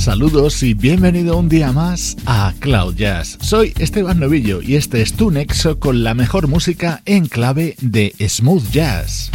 Saludos 0.00 0.62
y 0.62 0.72
bienvenido 0.72 1.36
un 1.36 1.50
día 1.50 1.72
más 1.72 2.16
a 2.24 2.54
Cloud 2.58 2.94
Jazz. 2.94 3.36
Soy 3.42 3.74
Esteban 3.78 4.18
Novillo 4.18 4.62
y 4.62 4.76
este 4.76 5.02
es 5.02 5.12
tu 5.12 5.30
nexo 5.30 5.78
con 5.78 6.02
la 6.02 6.14
mejor 6.14 6.48
música 6.48 7.02
en 7.04 7.26
clave 7.26 7.76
de 7.82 8.14
smooth 8.26 8.66
jazz. 8.70 9.30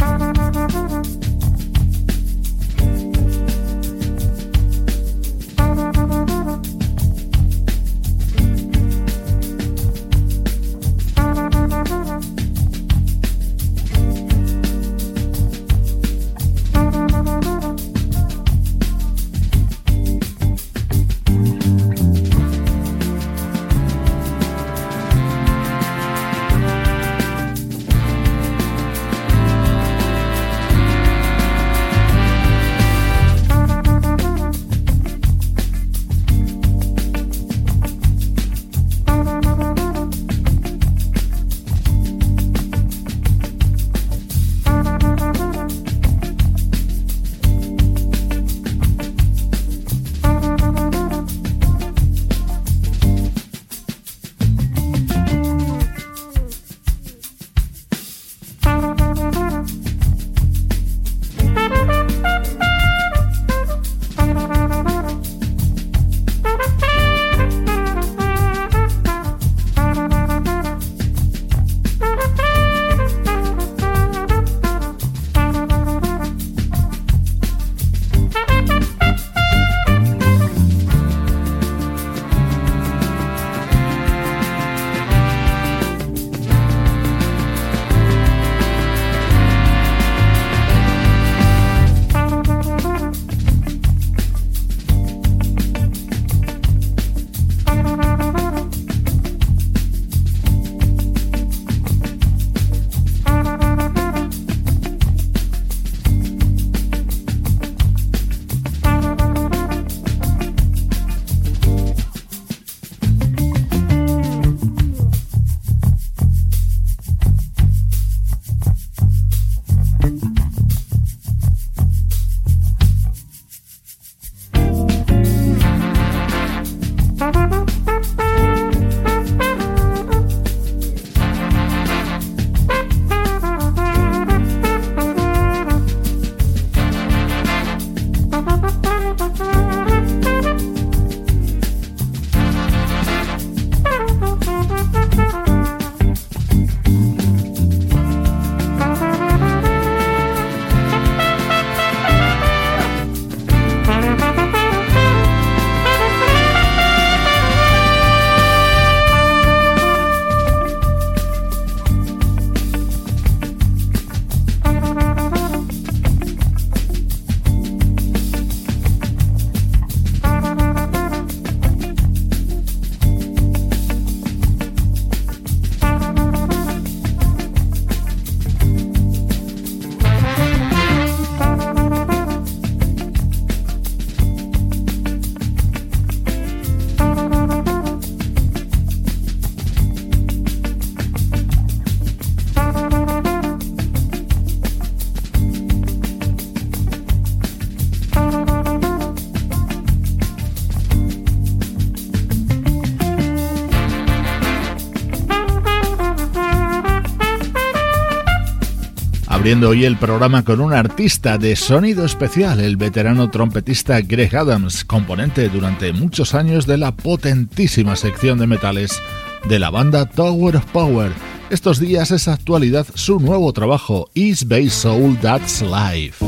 Hoy 209.54 209.84
el 209.84 209.96
programa 209.96 210.44
con 210.44 210.60
un 210.60 210.72
artista 210.72 211.38
de 211.38 211.54
sonido 211.54 212.04
especial, 212.04 212.58
el 212.58 212.76
veterano 212.76 213.30
trompetista 213.30 214.00
Greg 214.00 214.34
Adams, 214.34 214.84
componente 214.84 215.48
durante 215.48 215.92
muchos 215.92 216.34
años 216.34 216.66
de 216.66 216.76
la 216.76 216.90
potentísima 216.96 217.94
sección 217.94 218.40
de 218.40 218.48
metales 218.48 219.00
de 219.48 219.60
la 219.60 219.70
banda 219.70 220.04
Tower 220.06 220.56
of 220.56 220.64
Power. 220.72 221.12
Estos 221.48 221.78
días 221.78 222.10
es 222.10 222.26
actualidad 222.26 222.88
su 222.94 223.20
nuevo 223.20 223.52
trabajo, 223.52 224.10
East 224.16 224.48
Bay 224.48 224.68
Soul 224.68 225.16
That's 225.18 225.62
Life. 225.62 226.25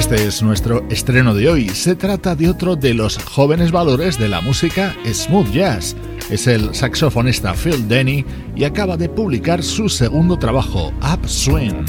Este 0.00 0.26
es 0.26 0.42
nuestro 0.42 0.82
estreno 0.88 1.34
de 1.34 1.50
hoy. 1.50 1.68
Se 1.68 1.94
trata 1.94 2.34
de 2.34 2.48
otro 2.48 2.74
de 2.74 2.94
los 2.94 3.22
jóvenes 3.22 3.70
valores 3.70 4.18
de 4.18 4.30
la 4.30 4.40
música 4.40 4.96
smooth 5.04 5.52
jazz. 5.52 5.94
Es 6.30 6.46
el 6.46 6.74
saxofonista 6.74 7.52
Phil 7.52 7.86
Denny 7.86 8.24
y 8.56 8.64
acaba 8.64 8.96
de 8.96 9.10
publicar 9.10 9.62
su 9.62 9.90
segundo 9.90 10.38
trabajo, 10.38 10.90
Upswing. 11.02 11.84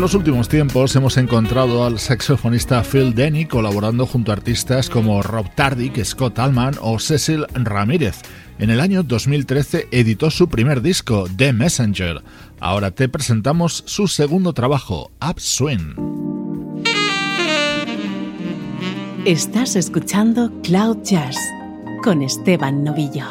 Los 0.00 0.14
últimos 0.14 0.48
tiempos 0.48 0.96
hemos 0.96 1.18
encontrado 1.18 1.84
al 1.84 1.98
saxofonista 1.98 2.82
Phil 2.82 3.14
Denny 3.14 3.44
colaborando 3.44 4.06
junto 4.06 4.32
a 4.32 4.34
artistas 4.34 4.88
como 4.88 5.22
Rob 5.22 5.54
Tardick, 5.54 6.02
Scott 6.04 6.38
Allman 6.38 6.74
o 6.80 6.98
Cecil 6.98 7.44
Ramírez. 7.52 8.22
En 8.58 8.70
el 8.70 8.80
año 8.80 9.02
2013 9.02 9.88
editó 9.90 10.30
su 10.30 10.48
primer 10.48 10.80
disco, 10.80 11.26
The 11.36 11.52
Messenger. 11.52 12.22
Ahora 12.60 12.92
te 12.92 13.10
presentamos 13.10 13.82
su 13.84 14.08
segundo 14.08 14.54
trabajo, 14.54 15.10
Upswing. 15.20 15.94
Estás 19.26 19.76
escuchando 19.76 20.50
Cloud 20.62 21.02
Jazz 21.02 21.36
con 22.02 22.22
Esteban 22.22 22.84
Novillo. 22.84 23.26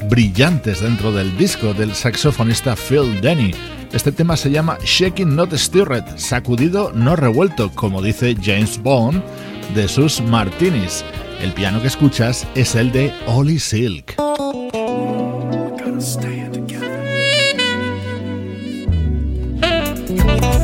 Brillantes 0.00 0.80
dentro 0.80 1.12
del 1.12 1.36
disco 1.36 1.74
del 1.74 1.94
saxofonista 1.94 2.76
Phil 2.76 3.20
Denny. 3.20 3.52
Este 3.92 4.12
tema 4.12 4.36
se 4.36 4.50
llama 4.50 4.78
Shaking 4.84 5.36
Not 5.36 5.52
Stirred, 5.54 6.04
sacudido 6.16 6.92
no 6.94 7.16
revuelto, 7.16 7.70
como 7.72 8.00
dice 8.00 8.34
James 8.40 8.80
Bond 8.82 9.22
de 9.74 9.88
sus 9.88 10.20
martinis. 10.20 11.04
El 11.40 11.52
piano 11.52 11.80
que 11.80 11.88
escuchas 11.88 12.46
es 12.54 12.74
el 12.74 12.92
de 12.92 13.12
Ollie 13.26 13.58
Silk. 13.58 14.16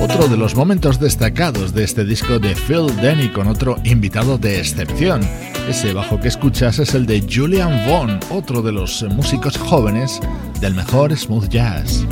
Otro 0.01 0.29
de 0.29 0.37
los 0.37 0.55
momentos 0.55 0.99
destacados 0.99 1.75
de 1.75 1.85
este 1.85 2.05
disco 2.05 2.39
de 2.39 2.55
Phil 2.55 2.95
Denny 3.03 3.29
con 3.29 3.49
otro 3.49 3.77
invitado 3.85 4.39
de 4.39 4.59
excepción. 4.59 5.21
Ese 5.69 5.93
bajo 5.93 6.19
que 6.19 6.29
escuchas 6.29 6.79
es 6.79 6.95
el 6.95 7.05
de 7.05 7.23
Julian 7.31 7.87
Vaughn, 7.87 8.19
otro 8.31 8.63
de 8.63 8.73
los 8.73 9.03
músicos 9.11 9.59
jóvenes 9.59 10.19
del 10.61 10.75
mejor 10.75 11.15
smooth 11.15 11.49
jazz. 11.49 12.07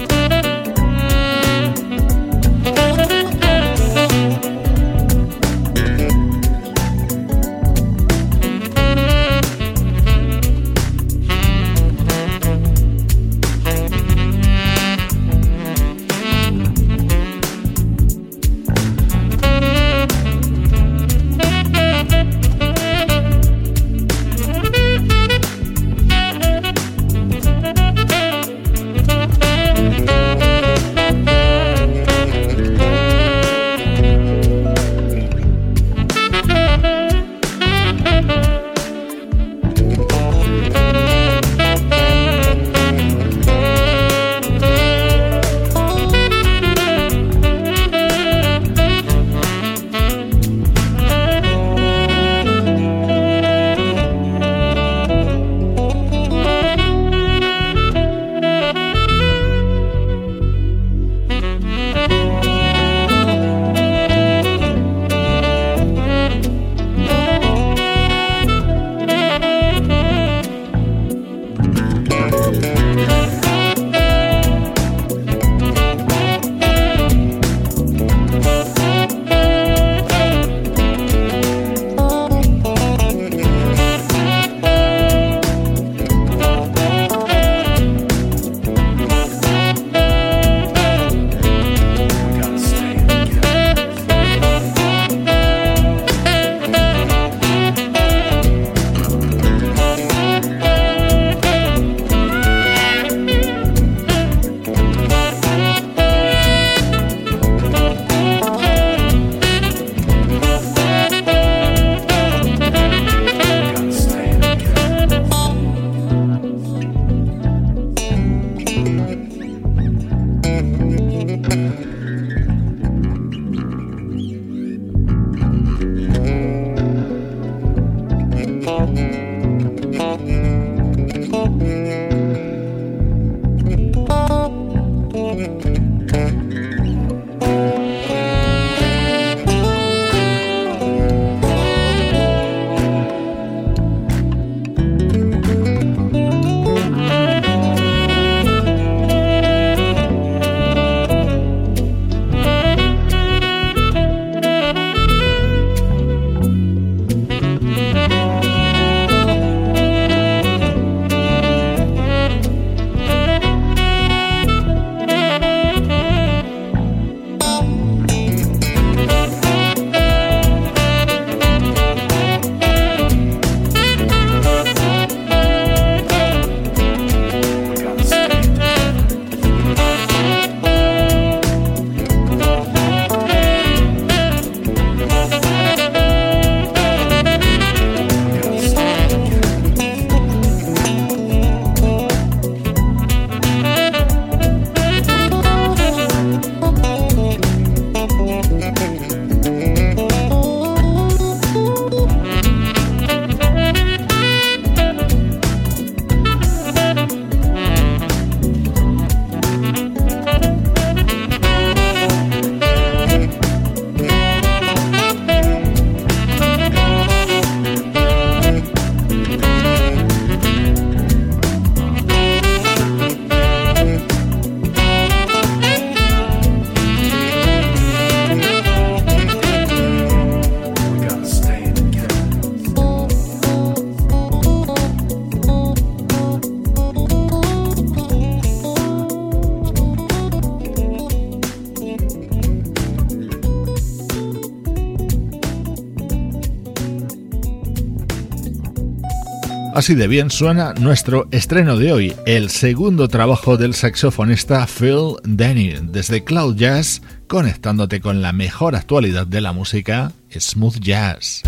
Así 249.77 249.95
de 249.95 250.09
bien 250.09 250.31
suena 250.31 250.73
nuestro 250.73 251.29
estreno 251.33 251.77
de 251.77 251.93
hoy, 251.93 252.17
el 252.25 252.49
segundo 252.49 253.09
trabajo 253.09 253.59
del 253.59 253.75
saxofonista 253.75 254.67
Phil 254.67 255.17
Denny, 255.23 255.75
desde 255.83 256.25
Cloud 256.25 256.57
Jazz, 256.57 257.03
conectándote 257.29 258.01
con 258.01 258.23
la 258.23 258.33
mejor 258.33 258.75
actualidad 258.75 259.27
de 259.27 259.43
la 259.43 259.53
música, 259.53 260.13
smooth 260.35 260.79
jazz. 260.81 261.43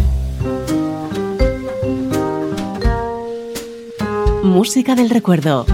música 4.42 4.94
del 4.94 5.08
recuerdo. 5.08 5.64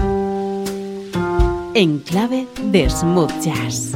En 1.73 1.99
clave 1.99 2.47
de 2.71 2.89
smooth 2.89 3.33
jazz. 3.41 3.91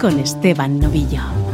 Con 0.00 0.18
Esteban 0.18 0.80
Novillo. 0.80 1.49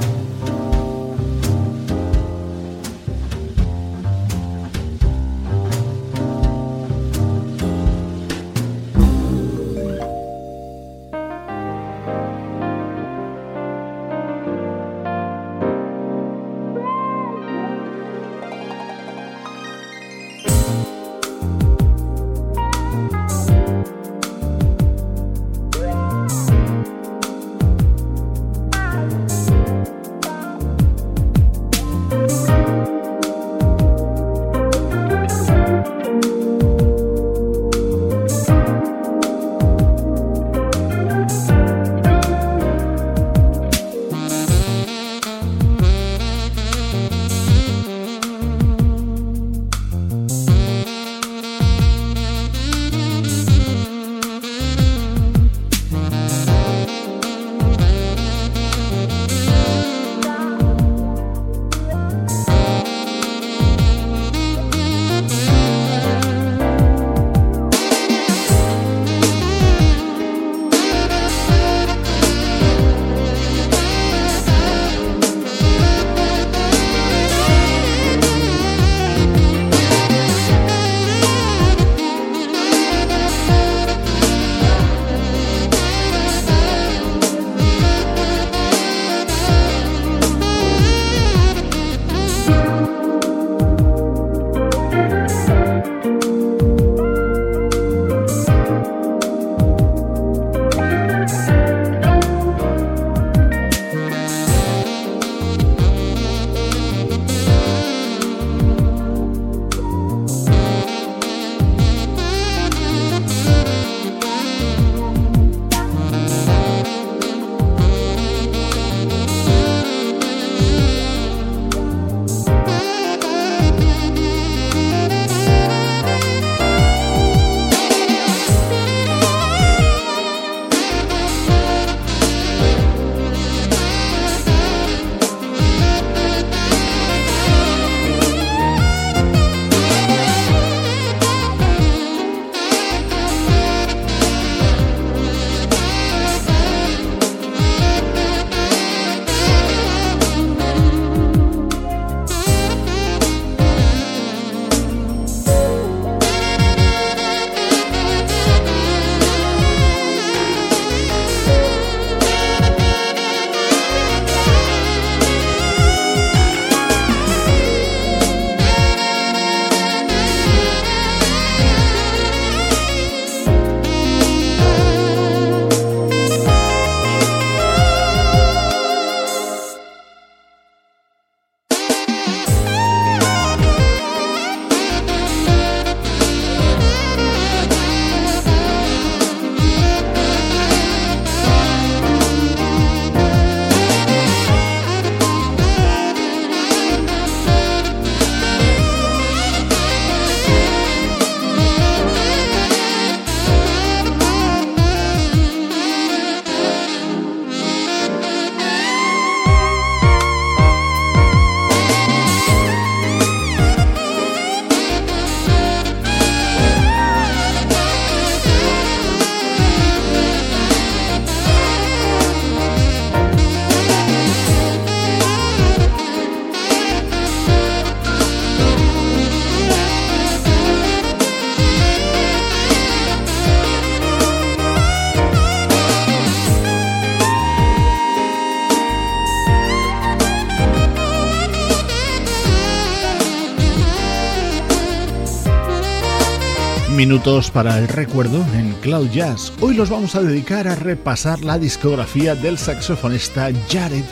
Minutos 246.96 247.50
para 247.50 247.78
el 247.78 247.88
recuerdo 247.88 248.44
en 248.54 248.72
Cloud 248.80 249.10
Jazz. 249.10 249.52
Hoy 249.60 249.74
los 249.74 249.90
vamos 249.90 250.14
a 250.14 250.22
dedicar 250.22 250.66
a 250.66 250.74
repasar 250.74 251.44
la 251.44 251.58
discografía 251.58 252.34
del 252.34 252.56
saxofonista 252.56 253.50
Jared 253.68 254.04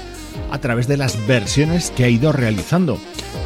a 0.50 0.58
través 0.58 0.86
de 0.86 0.98
las 0.98 1.26
versiones 1.26 1.90
que 1.90 2.04
ha 2.04 2.08
ido 2.08 2.30
realizando. 2.30 2.98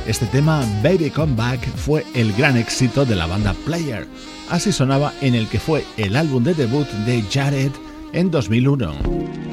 Este 0.07 0.27
tema, 0.27 0.65
Baby 0.83 1.11
Come 1.11 1.37
Back, 1.37 1.61
fue 1.77 2.05
el 2.15 2.33
gran 2.33 2.57
éxito 2.57 3.07
de 3.07 3.15
la 3.15 3.27
banda 3.27 3.55
Player. 3.65 4.09
Así 4.51 4.73
sonaba 4.73 5.13
en 5.21 5.37
el 5.37 5.49
que 5.49 5.61
fue 5.61 5.85
el 5.97 6.17
álbum 6.17 6.43
de 6.43 6.55
debut 6.55 6.89
de 7.07 7.23
Jared 7.31 7.71
en 8.13 8.33
2001. 8.33 9.48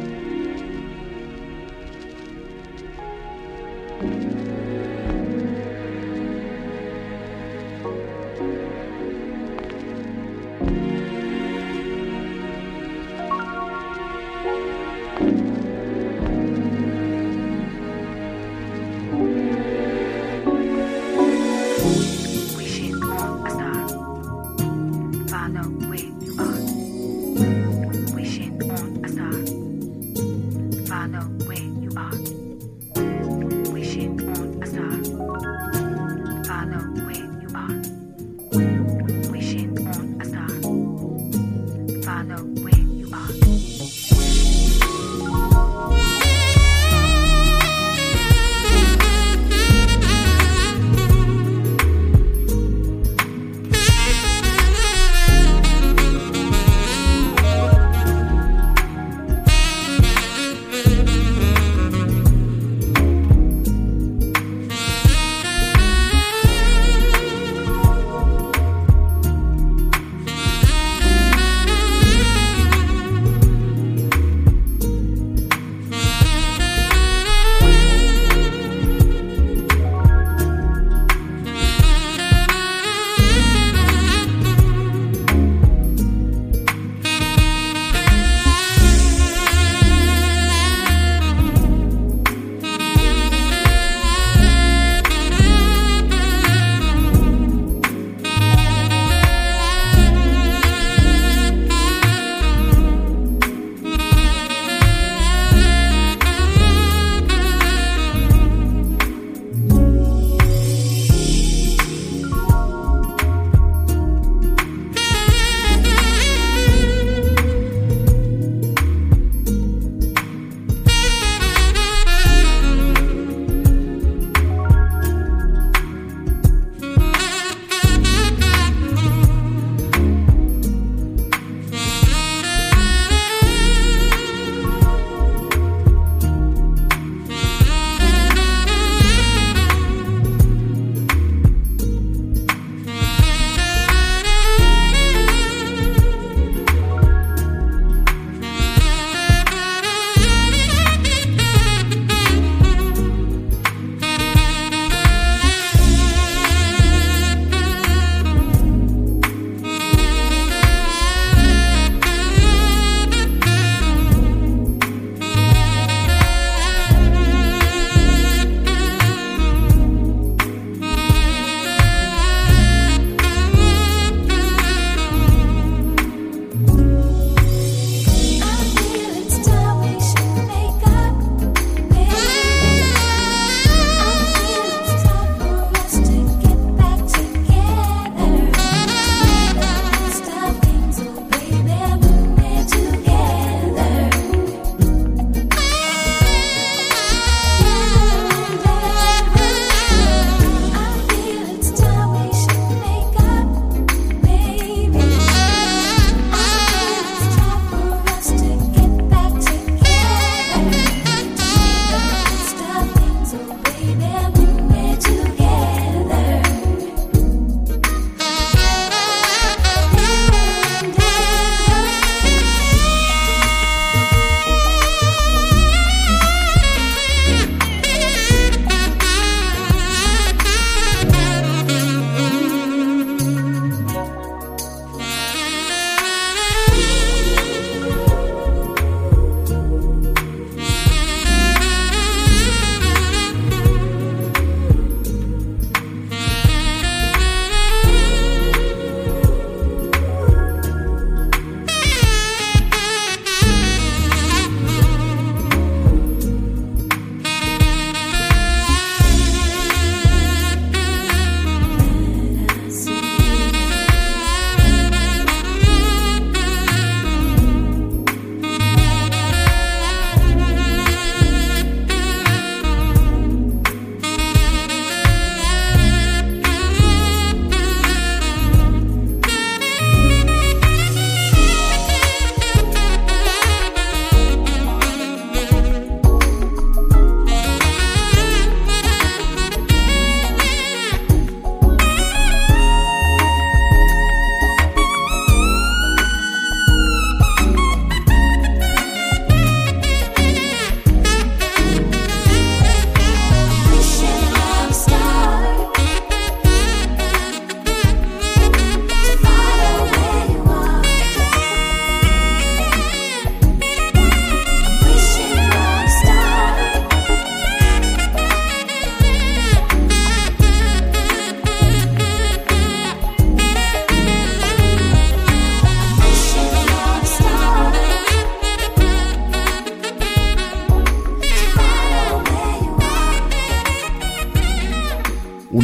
follow 42.05 42.43
me. 42.43 42.84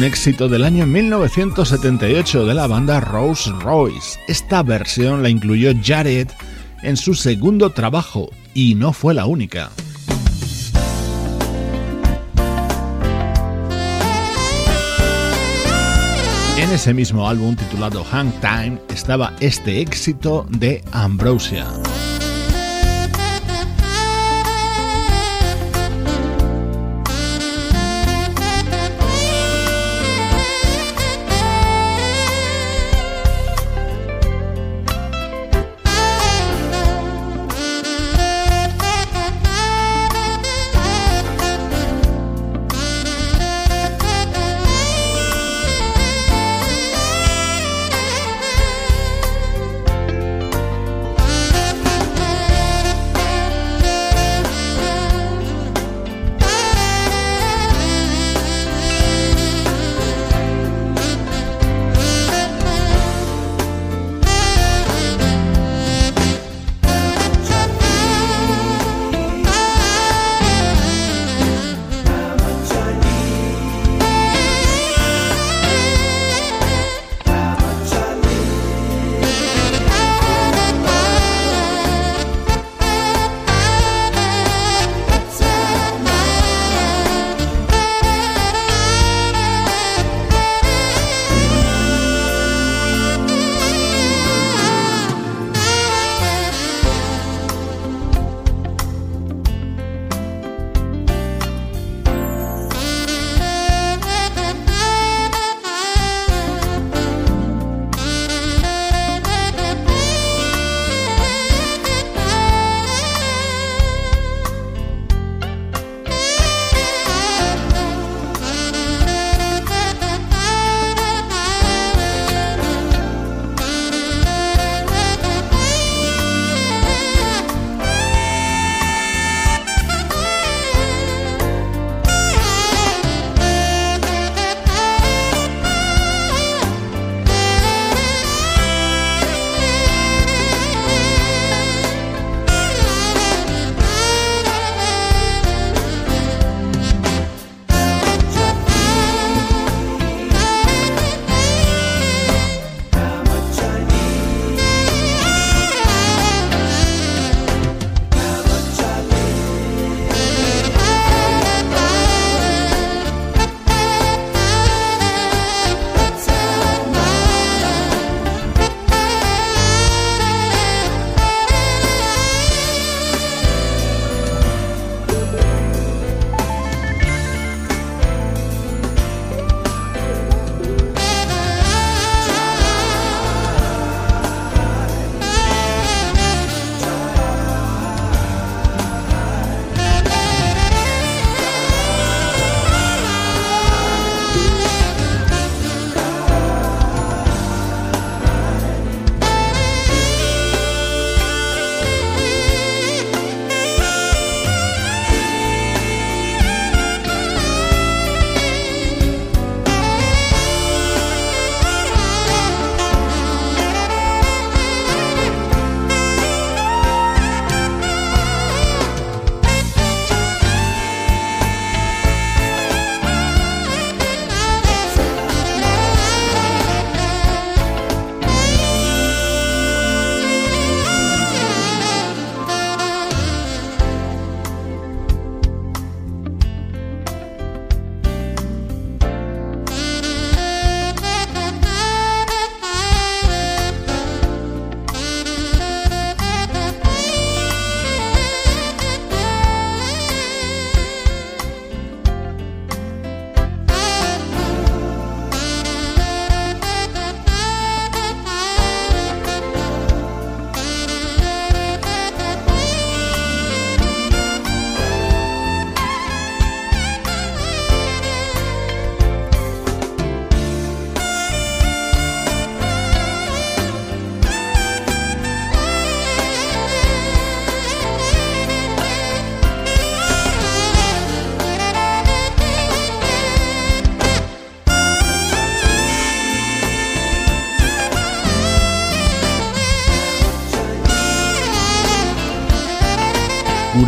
Un 0.02 0.08
éxito 0.08 0.48
del 0.48 0.64
año 0.64 0.84
1978 0.84 2.44
de 2.44 2.54
la 2.54 2.66
banda 2.66 2.98
Rolls 2.98 3.46
Royce. 3.60 4.18
Esta 4.26 4.64
versión 4.64 5.22
la 5.22 5.28
incluyó 5.28 5.70
Jared 5.80 6.26
en 6.82 6.96
su 6.96 7.14
segundo 7.14 7.70
trabajo 7.70 8.28
y 8.52 8.74
no 8.74 8.92
fue 8.92 9.14
la 9.14 9.26
única. 9.26 9.70
En 16.58 16.72
ese 16.72 16.92
mismo 16.92 17.28
álbum 17.28 17.54
titulado 17.54 18.02
Hang 18.02 18.32
Time 18.40 18.80
estaba 18.88 19.32
este 19.38 19.80
éxito 19.80 20.46
de 20.50 20.82
Ambrosia. 20.90 21.68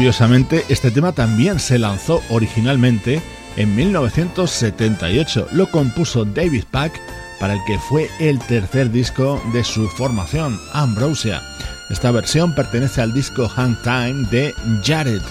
Curiosamente, 0.04 0.66
este 0.68 0.90
tema 0.90 1.12
también 1.12 1.58
se 1.58 1.78
lanzó 1.78 2.20
originalmente 2.28 3.22
en 3.56 3.74
1978. 3.74 5.48
Lo 5.52 5.70
compuso 5.70 6.26
David 6.26 6.64
Pack 6.70 6.92
para 7.40 7.54
el 7.54 7.60
que 7.66 7.78
fue 7.78 8.10
el 8.20 8.38
tercer 8.40 8.90
disco 8.90 9.42
de 9.54 9.64
su 9.64 9.88
formación, 9.88 10.60
Ambrosia. 10.74 11.40
Esta 11.88 12.10
versión 12.10 12.54
pertenece 12.54 13.00
al 13.00 13.14
disco 13.14 13.48
Hang 13.48 13.80
Time 13.82 14.28
de 14.30 14.52
Jared. 14.84 15.22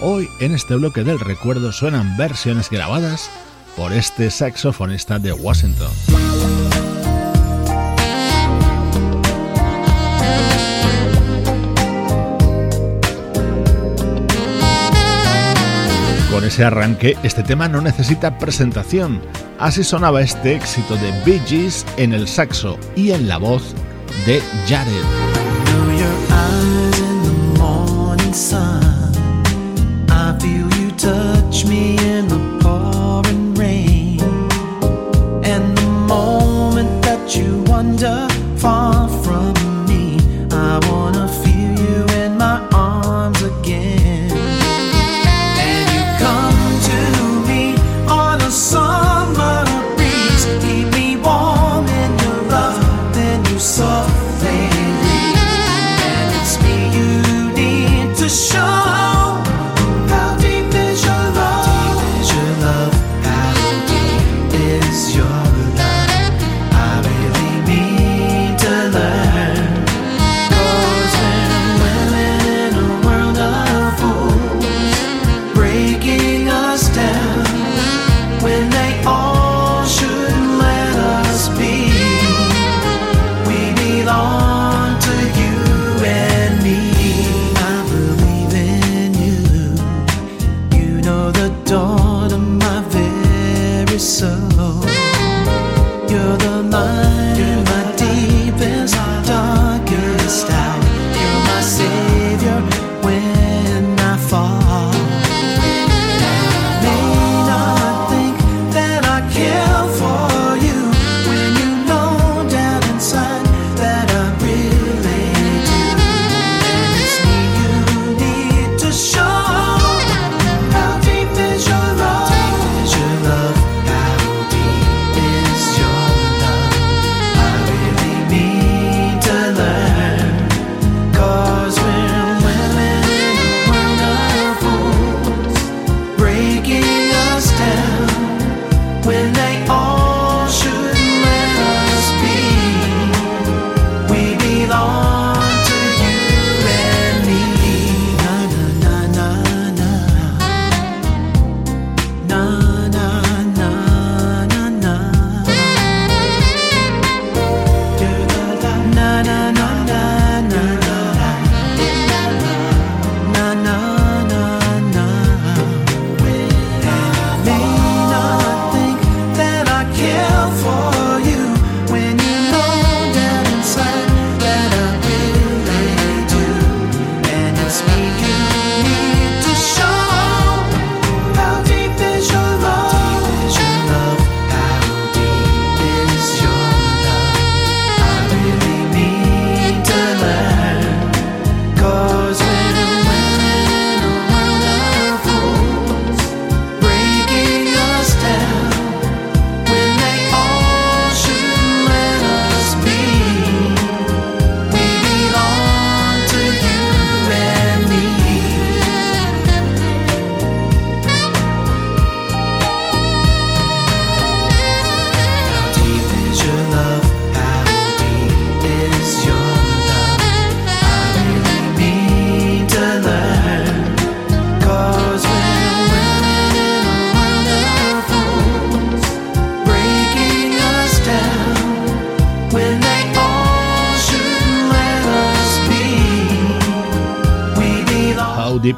Hoy 0.00 0.28
en 0.40 0.56
este 0.56 0.74
bloque 0.74 1.04
del 1.04 1.20
recuerdo 1.20 1.70
suenan 1.70 2.16
versiones 2.16 2.68
grabadas 2.68 3.30
por 3.76 3.92
este 3.92 4.32
saxofonista 4.32 5.20
de 5.20 5.34
Washington. 5.34 5.92
Ese 16.46 16.64
arranque, 16.64 17.16
este 17.22 17.42
tema 17.42 17.68
no 17.68 17.80
necesita 17.80 18.38
presentación. 18.38 19.20
Así 19.58 19.84
sonaba 19.84 20.22
este 20.22 20.54
éxito 20.54 20.96
de 20.96 21.12
Bee 21.24 21.40
Gees 21.46 21.84
en 21.96 22.12
el 22.12 22.28
saxo 22.28 22.78
y 22.94 23.10
en 23.12 23.28
la 23.28 23.38
voz 23.38 23.74
de 24.26 24.40
Jared. 24.68 25.26
sol. 53.58 53.95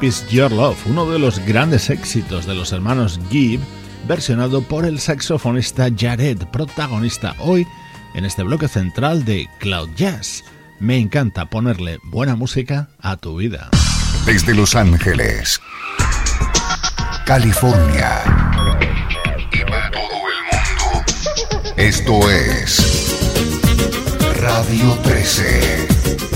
Is 0.01 0.25
Your 0.29 0.51
Love, 0.51 0.77
uno 0.85 1.09
de 1.11 1.19
los 1.19 1.39
grandes 1.39 1.89
éxitos 1.89 2.45
de 2.45 2.55
los 2.55 2.71
hermanos 2.71 3.19
Gibb, 3.29 3.59
versionado 4.07 4.61
por 4.61 4.85
el 4.85 4.99
saxofonista 4.99 5.89
Jared, 5.95 6.37
protagonista 6.53 7.35
hoy 7.39 7.67
en 8.13 8.23
este 8.23 8.43
bloque 8.43 8.69
central 8.69 9.25
de 9.25 9.49
Cloud 9.59 9.89
Jazz. 9.97 10.45
Me 10.79 10.97
encanta 10.97 11.49
ponerle 11.49 11.99
buena 12.03 12.35
música 12.37 12.89
a 13.01 13.17
tu 13.17 13.37
vida. 13.37 13.69
Desde 14.25 14.53
Los 14.53 14.73
Ángeles, 14.75 15.59
California 17.25 18.21
y 19.51 19.69
para 19.69 19.91
todo 19.91 20.01
el 20.03 20.41
mundo, 20.49 21.73
esto 21.75 22.29
es 22.29 23.17
Radio 24.39 24.93
13. 25.03 26.28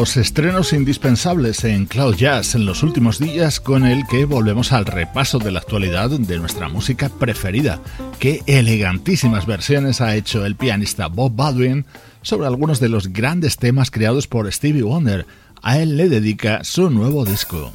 Los 0.00 0.16
estrenos 0.16 0.72
indispensables 0.72 1.62
en 1.62 1.84
Cloud 1.84 2.14
Jazz 2.14 2.54
en 2.54 2.64
los 2.64 2.82
últimos 2.82 3.18
días 3.18 3.60
con 3.60 3.84
el 3.84 4.06
que 4.06 4.24
volvemos 4.24 4.72
al 4.72 4.86
repaso 4.86 5.38
de 5.38 5.50
la 5.50 5.58
actualidad 5.58 6.08
de 6.08 6.38
nuestra 6.38 6.70
música 6.70 7.10
preferida. 7.10 7.82
Qué 8.18 8.40
elegantísimas 8.46 9.44
versiones 9.44 10.00
ha 10.00 10.16
hecho 10.16 10.46
el 10.46 10.56
pianista 10.56 11.08
Bob 11.08 11.36
Baldwin 11.36 11.84
sobre 12.22 12.46
algunos 12.46 12.80
de 12.80 12.88
los 12.88 13.12
grandes 13.12 13.58
temas 13.58 13.90
creados 13.90 14.26
por 14.26 14.50
Stevie 14.50 14.84
Wonder. 14.84 15.26
A 15.60 15.76
él 15.76 15.98
le 15.98 16.08
dedica 16.08 16.64
su 16.64 16.88
nuevo 16.88 17.26
disco. 17.26 17.70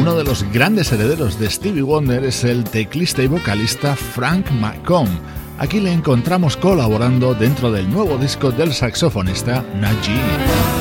Uno 0.00 0.14
de 0.14 0.24
los 0.24 0.50
grandes 0.50 0.92
herederos 0.92 1.38
de 1.38 1.50
Stevie 1.50 1.82
Wonder 1.82 2.24
es 2.24 2.42
el 2.44 2.64
teclista 2.64 3.22
y 3.22 3.26
vocalista 3.26 3.94
Frank 3.94 4.50
McComb. 4.50 5.10
Aquí 5.58 5.78
le 5.78 5.92
encontramos 5.92 6.56
colaborando 6.56 7.34
dentro 7.34 7.70
del 7.70 7.90
nuevo 7.90 8.16
disco 8.16 8.50
del 8.50 8.72
saxofonista 8.72 9.62
Najee. 9.78 10.79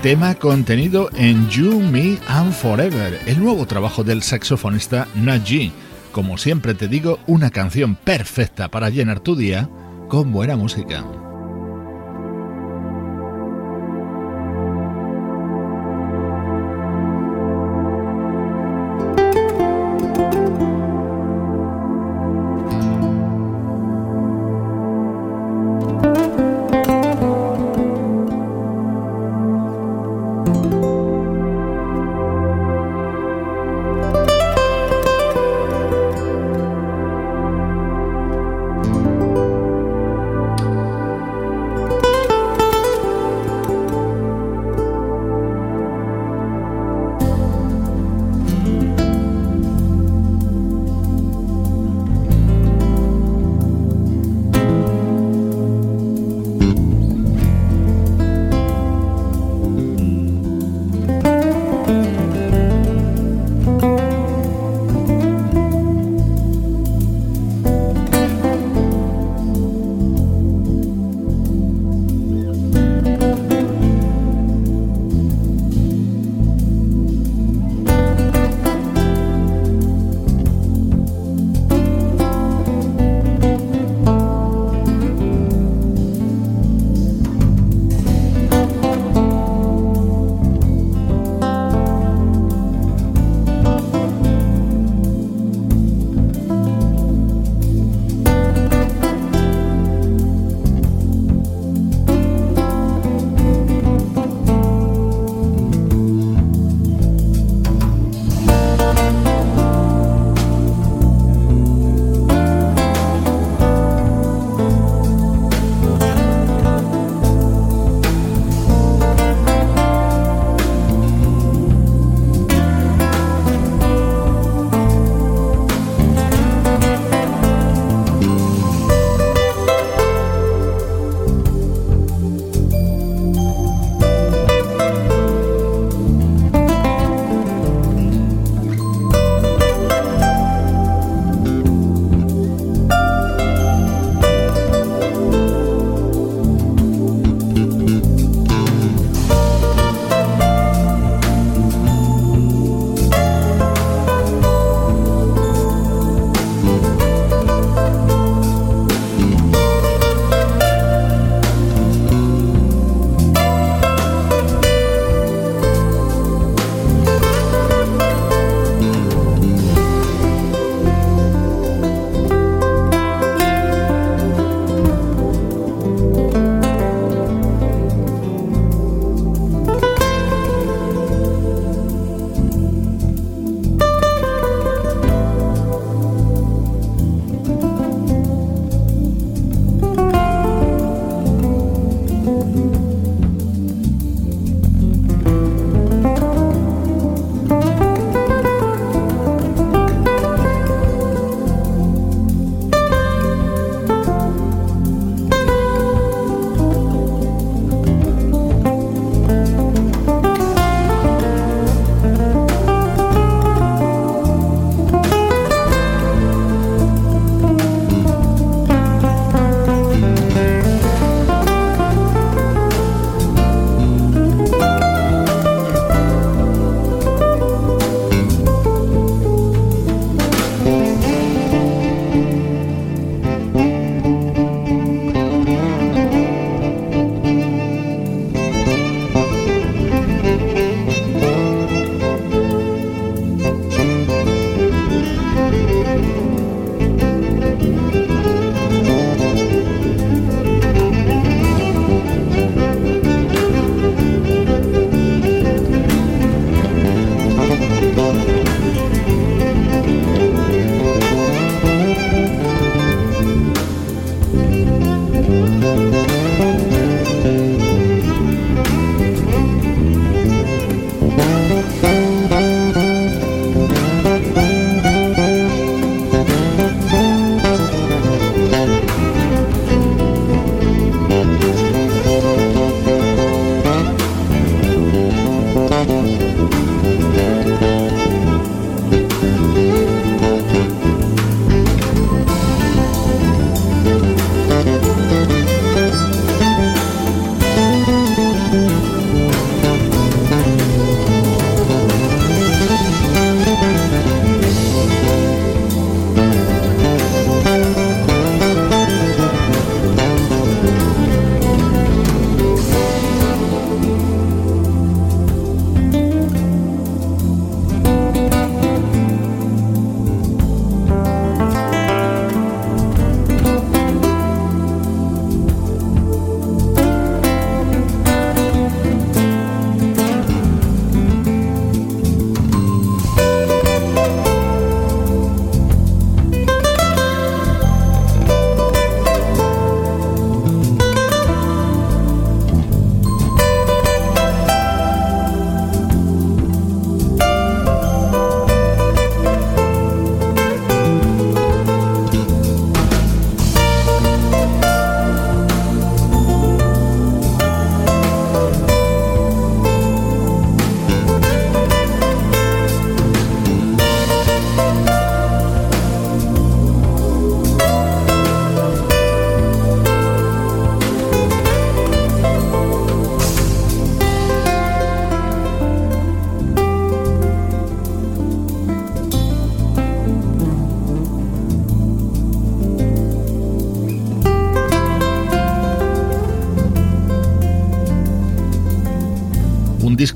Tema 0.00 0.34
contenido 0.36 1.10
en 1.16 1.50
You, 1.50 1.80
Me 1.80 2.18
and 2.28 2.52
Forever, 2.52 3.20
el 3.26 3.38
nuevo 3.38 3.66
trabajo 3.66 4.02
del 4.02 4.22
saxofonista 4.22 5.06
Naji. 5.14 5.70
Como 6.12 6.38
siempre 6.38 6.72
te 6.72 6.88
digo, 6.88 7.18
una 7.26 7.50
canción 7.50 7.94
perfecta 7.94 8.68
para 8.68 8.88
llenar 8.88 9.20
tu 9.20 9.36
día 9.36 9.68
con 10.08 10.32
buena 10.32 10.56
música. 10.56 11.04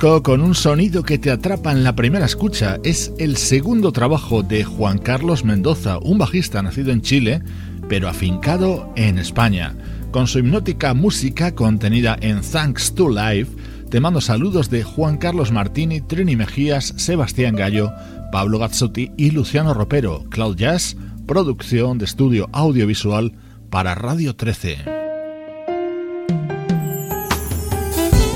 Con 0.00 0.40
un 0.40 0.54
sonido 0.54 1.02
que 1.02 1.18
te 1.18 1.30
atrapa 1.30 1.72
en 1.72 1.84
la 1.84 1.94
primera 1.94 2.24
escucha. 2.24 2.78
Es 2.84 3.12
el 3.18 3.36
segundo 3.36 3.92
trabajo 3.92 4.42
de 4.42 4.64
Juan 4.64 4.96
Carlos 4.96 5.44
Mendoza, 5.44 5.98
un 5.98 6.16
bajista 6.16 6.62
nacido 6.62 6.90
en 6.90 7.02
Chile, 7.02 7.42
pero 7.86 8.08
afincado 8.08 8.90
en 8.96 9.18
España. 9.18 9.74
Con 10.10 10.26
su 10.26 10.38
hipnótica 10.38 10.94
música 10.94 11.54
contenida 11.54 12.16
en 12.22 12.40
Thanks 12.40 12.94
to 12.94 13.10
Life, 13.10 13.52
te 13.90 14.00
mando 14.00 14.22
saludos 14.22 14.70
de 14.70 14.84
Juan 14.84 15.18
Carlos 15.18 15.52
Martini, 15.52 16.00
Trini 16.00 16.34
Mejías, 16.34 16.94
Sebastián 16.96 17.54
Gallo, 17.54 17.92
Pablo 18.32 18.58
Gazzotti 18.58 19.10
y 19.18 19.32
Luciano 19.32 19.74
Ropero. 19.74 20.24
Cloud 20.30 20.56
Jazz, 20.56 20.96
producción 21.26 21.98
de 21.98 22.06
estudio 22.06 22.48
audiovisual 22.52 23.34
para 23.68 23.94
Radio 23.94 24.34
13. 24.34 24.99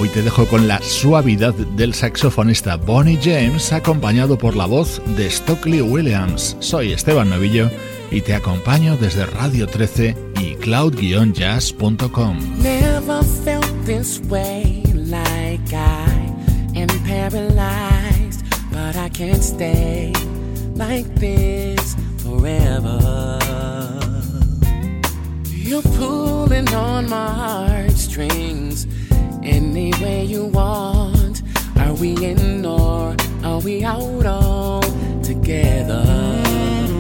Hoy 0.04 0.10
te 0.10 0.20
dejo 0.20 0.46
con 0.46 0.68
la 0.68 0.82
suavidad 0.82 1.54
del 1.54 1.94
saxofonista 1.94 2.76
Bonnie 2.76 3.18
James 3.22 3.72
acompañado 3.72 4.36
por 4.36 4.54
la 4.54 4.66
voz 4.66 5.00
de 5.16 5.30
Stockley 5.30 5.80
Williams. 5.80 6.58
Soy 6.60 6.92
Esteban 6.92 7.30
Novillo 7.30 7.70
y 8.10 8.20
te 8.20 8.34
acompaño 8.34 8.98
desde 8.98 9.24
Radio 9.24 9.66
13 9.66 10.14
y 10.42 10.56
cloud-jazz.com. 10.56 12.38
any 29.44 29.92
way 30.02 30.24
you 30.24 30.46
want. 30.46 31.42
Are 31.78 31.94
we 31.94 32.16
in 32.24 32.64
or 32.64 33.14
are 33.44 33.60
we 33.60 33.84
out 33.84 34.26
all 34.26 34.82
together? 35.22 36.04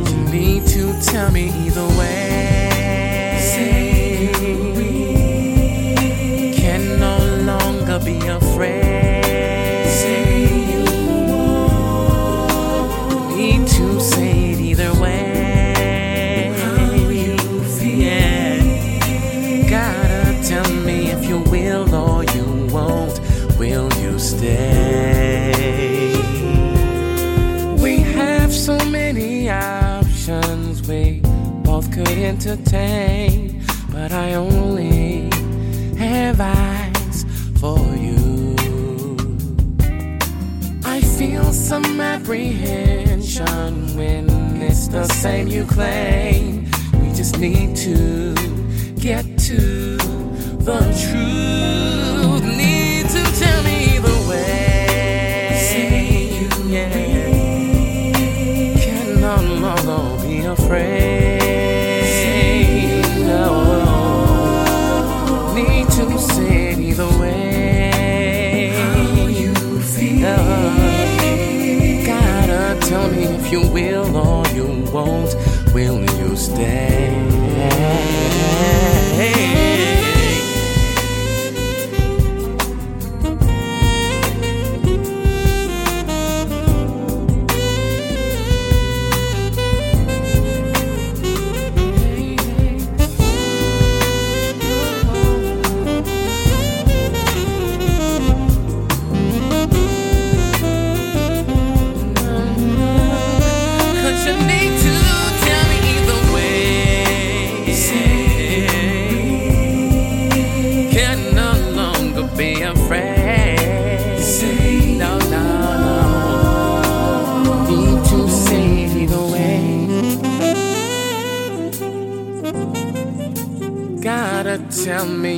You 0.08 0.32
need 0.32 0.66
to 0.68 0.92
tell 1.02 1.30
me 1.30 1.48
either 1.64 1.86
way. 1.98 3.38
Say 3.40 4.32
we 4.76 6.52
can 6.54 6.98
no 6.98 7.18
longer 7.44 7.98
be 8.04 8.18
afraid. 8.26 9.13
Will 23.64 23.90
you 24.04 24.18
stay? 24.18 25.52
We 27.84 27.94
have 28.20 28.52
so 28.52 28.76
many 29.00 29.48
options 29.48 30.86
we 30.86 31.20
both 31.68 31.90
could 31.90 32.18
entertain, 32.32 33.62
but 33.90 34.12
I 34.12 34.34
only 34.34 35.30
have 35.96 36.38
eyes 36.40 37.18
for 37.60 37.80
you. 38.06 38.54
I 40.84 41.00
feel 41.18 41.46
some 41.70 42.00
apprehension 42.14 43.96
when 43.96 44.24
it's 44.68 44.88
the 44.88 45.06
same 45.22 45.46
you 45.48 45.64
claim. 45.64 46.70
We 47.00 47.08
just 47.20 47.38
need 47.38 47.76
to 47.88 48.34
get 49.08 49.24
to 49.48 49.96
the 50.68 50.80
truth. 51.02 52.43
Afraid. 60.64 62.30
No, 63.26 63.50
need 65.54 65.88
to 65.90 66.18
it 66.38 66.78
either 66.78 67.08
way. 67.18 68.70
How 68.74 69.26
you 69.26 69.54
feel? 69.80 70.36
Gotta 72.06 72.78
tell 72.88 73.08
me 73.10 73.24
if 73.24 73.52
you 73.52 73.60
will 73.68 74.16
or 74.16 74.46
you 74.48 74.66
won't. 74.92 75.34
Will 75.74 76.00
you 76.18 76.36
stay? 76.36 78.33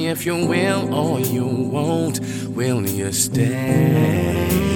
If 0.06 0.24
you 0.24 0.46
will 0.46 0.94
or 0.94 1.20
you 1.20 1.46
won't. 1.46 2.20
Will 2.54 2.86
you 2.86 3.12
stay? 3.12 4.75